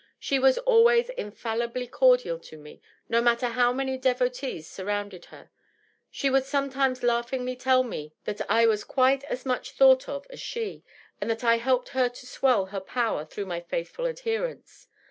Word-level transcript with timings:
She 0.19 0.39
was 0.39 0.57
always 0.57 1.09
infallibly 1.09 1.85
cordial 1.85 2.39
to 2.39 2.57
me, 2.57 2.81
no 3.07 3.21
matter 3.21 3.49
how 3.49 3.71
many 3.71 3.99
devotees 3.99 4.67
surrounded 4.67 5.25
her. 5.25 5.51
She 6.09 6.27
would 6.27 6.43
sometimes 6.43 7.03
laughingly 7.03 7.55
tell 7.55 7.83
me 7.83 8.15
that 8.23 8.41
I 8.49 8.65
was 8.65 8.83
quite 8.83 9.23
as 9.25 9.45
much 9.45 9.73
thought 9.73 10.09
of 10.09 10.25
as 10.31 10.39
she, 10.39 10.83
and 11.19 11.29
that 11.29 11.43
I 11.43 11.57
helped 11.57 11.89
to 11.89 12.25
swell 12.25 12.65
her 12.65 12.79
power 12.79 13.25
through 13.25 13.45
my 13.45 13.59
faithful 13.61 14.07
adherence. 14.07 14.87